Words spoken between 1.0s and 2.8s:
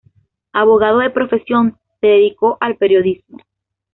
profesión, se dedicó al